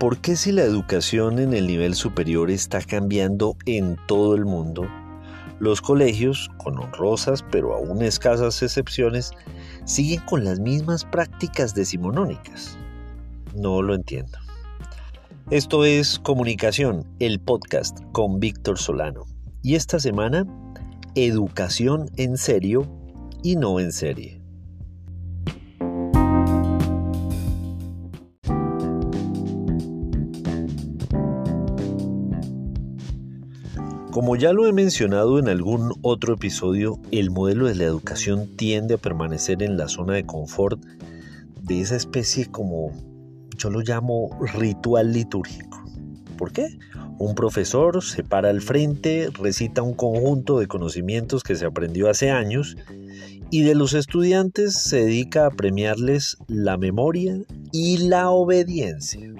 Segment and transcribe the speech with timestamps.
[0.00, 4.88] ¿por qué si la educación en el nivel superior está cambiando en todo el mundo,
[5.58, 9.32] los colegios, con honrosas pero aún escasas excepciones,
[9.84, 12.78] siguen con las mismas prácticas decimonónicas?
[13.54, 14.38] No lo entiendo.
[15.50, 19.26] Esto es Comunicación, el podcast con Víctor Solano.
[19.62, 20.46] Y esta semana,
[21.14, 22.90] educación en serio
[23.42, 24.39] y no en serie.
[34.10, 38.94] Como ya lo he mencionado en algún otro episodio, el modelo de la educación tiende
[38.94, 40.82] a permanecer en la zona de confort
[41.62, 42.90] de esa especie como
[43.56, 45.84] yo lo llamo ritual litúrgico.
[46.36, 46.76] ¿Por qué?
[47.20, 52.32] Un profesor se para al frente, recita un conjunto de conocimientos que se aprendió hace
[52.32, 52.76] años
[53.50, 57.38] y de los estudiantes se dedica a premiarles la memoria
[57.70, 59.32] y la obediencia.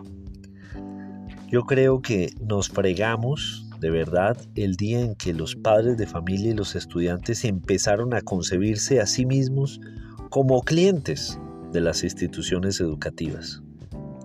[1.48, 6.50] Yo creo que nos fregamos de verdad el día en que los padres de familia
[6.50, 9.80] y los estudiantes empezaron a concebirse a sí mismos
[10.28, 11.40] como clientes
[11.72, 13.62] de las instituciones educativas.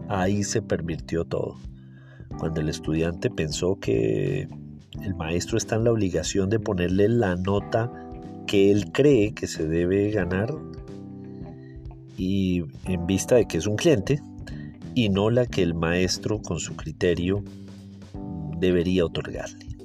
[0.10, 1.56] Ahí se pervirtió todo.
[2.38, 4.50] Cuando el estudiante pensó que
[5.02, 7.92] el maestro está en la obligación de ponerle la nota
[8.48, 10.54] que él cree que se debe ganar
[12.18, 14.22] y en vista de que es un cliente
[14.94, 17.44] y no la que el maestro con su criterio
[18.60, 19.76] debería otorgarle.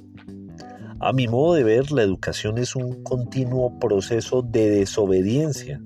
[0.99, 5.81] A mi modo de ver, la educación es un continuo proceso de desobediencia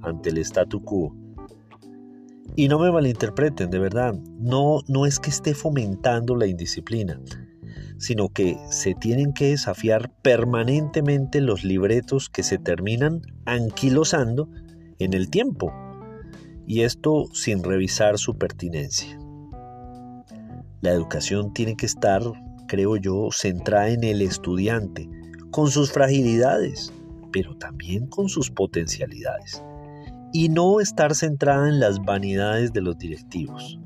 [0.00, 1.14] ante el statu quo.
[2.56, 7.20] Y no me malinterpreten, de verdad, no, no es que esté fomentando la indisciplina,
[7.98, 14.48] sino que se tienen que desafiar permanentemente los libretos que se terminan anquilosando
[14.98, 15.72] en el tiempo,
[16.66, 19.18] y esto sin revisar su pertinencia.
[20.84, 22.20] La educación tiene que estar,
[22.68, 25.08] creo yo, centrada en el estudiante,
[25.50, 26.92] con sus fragilidades,
[27.32, 29.64] pero también con sus potencialidades,
[30.34, 33.80] y no estar centrada en las vanidades de los directivos.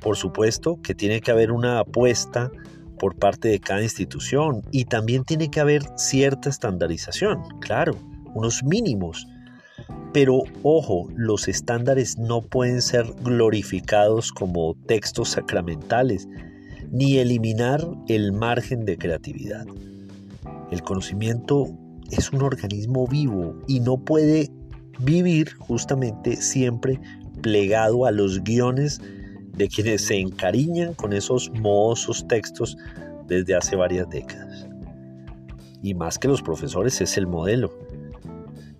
[0.00, 2.52] Por supuesto que tiene que haber una apuesta
[3.00, 7.96] por parte de cada institución y también tiene que haber cierta estandarización, claro,
[8.32, 9.26] unos mínimos
[10.16, 16.26] pero ojo, los estándares no pueden ser glorificados como textos sacramentales,
[16.90, 19.66] ni eliminar el margen de creatividad.
[20.70, 21.68] El conocimiento
[22.10, 24.50] es un organismo vivo y no puede
[25.00, 26.98] vivir justamente siempre
[27.42, 29.02] plegado a los guiones
[29.52, 32.78] de quienes se encariñan con esos mohosos textos
[33.26, 34.66] desde hace varias décadas.
[35.82, 37.70] Y más que los profesores es el modelo.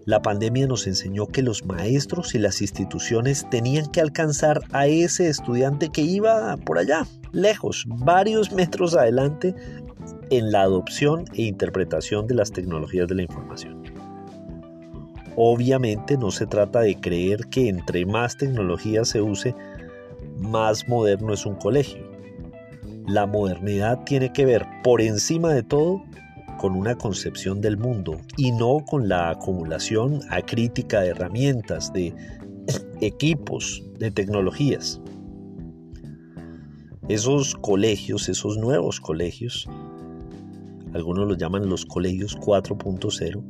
[0.07, 5.29] La pandemia nos enseñó que los maestros y las instituciones tenían que alcanzar a ese
[5.29, 9.53] estudiante que iba por allá, lejos, varios metros adelante,
[10.31, 13.83] en la adopción e interpretación de las tecnologías de la información.
[15.35, 19.57] Obviamente no se trata de creer que entre más tecnología se use,
[20.39, 22.09] más moderno es un colegio.
[23.09, 26.05] La modernidad tiene que ver por encima de todo
[26.59, 32.15] con una concepción del mundo y no con la acumulación acrítica de herramientas, de
[33.01, 35.01] equipos, de tecnologías.
[37.09, 39.69] Esos colegios, esos nuevos colegios,
[40.93, 43.45] algunos los llaman los colegios 4.0,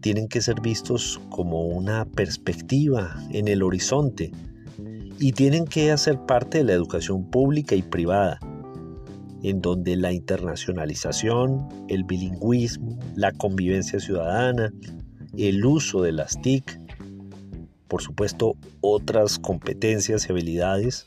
[0.00, 4.32] tienen que ser vistos como una perspectiva en el horizonte
[5.18, 8.38] y tienen que hacer parte de la educación pública y privada
[9.42, 14.72] en donde la internacionalización, el bilingüismo, la convivencia ciudadana,
[15.36, 16.78] el uso de las TIC,
[17.88, 21.06] por supuesto otras competencias y habilidades,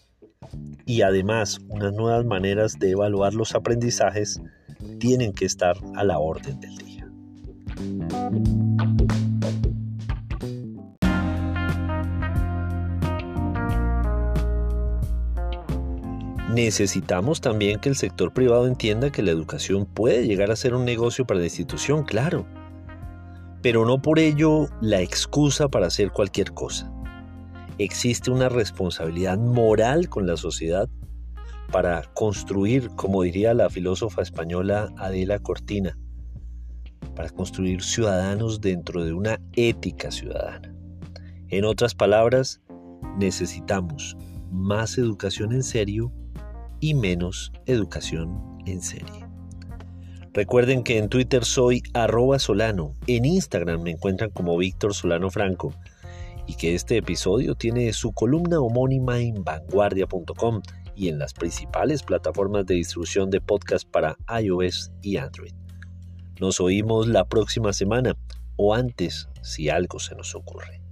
[0.85, 4.41] y además unas nuevas maneras de evaluar los aprendizajes
[4.99, 7.09] tienen que estar a la orden del día.
[16.49, 20.85] Necesitamos también que el sector privado entienda que la educación puede llegar a ser un
[20.85, 22.45] negocio para la institución, claro,
[23.63, 26.91] pero no por ello la excusa para hacer cualquier cosa.
[27.79, 30.87] Existe una responsabilidad moral con la sociedad
[31.71, 35.97] para construir, como diría la filósofa española Adela Cortina,
[37.15, 40.75] para construir ciudadanos dentro de una ética ciudadana.
[41.49, 42.61] En otras palabras,
[43.17, 44.15] necesitamos
[44.51, 46.13] más educación en serio
[46.79, 49.25] y menos educación en serie.
[50.33, 55.73] Recuerden que en Twitter soy arroba solano, en Instagram me encuentran como Víctor Solano Franco
[56.45, 60.61] y que este episodio tiene su columna homónima en vanguardia.com
[60.95, 65.53] y en las principales plataformas de distribución de podcast para iOS y Android.
[66.39, 68.15] Nos oímos la próxima semana
[68.57, 70.84] o antes si algo se nos ocurre.